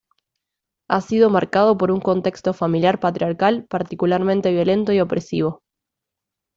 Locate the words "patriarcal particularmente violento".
2.99-4.91